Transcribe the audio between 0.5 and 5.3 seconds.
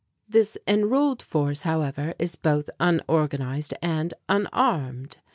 enrolled force, however, is both unorganized and unarmed.